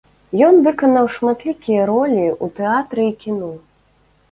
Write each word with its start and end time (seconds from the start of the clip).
Ён 0.45 0.55
выканаў 0.67 1.05
шматлікія 1.15 1.85
ролі 1.91 2.25
ў 2.31 2.45
тэатры 2.61 3.07
і 3.13 3.15
кіно. 3.27 3.53